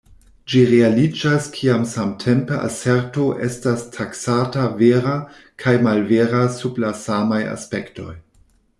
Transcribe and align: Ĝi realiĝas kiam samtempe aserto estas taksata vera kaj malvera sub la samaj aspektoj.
Ĝi 0.51 0.61
realiĝas 0.69 1.49
kiam 1.57 1.83
samtempe 1.91 2.57
aserto 2.71 3.27
estas 3.49 3.85
taksata 3.99 4.67
vera 4.83 5.15
kaj 5.65 5.79
malvera 5.91 6.45
sub 6.61 6.85
la 6.87 6.95
samaj 7.07 7.45
aspektoj. 7.57 8.13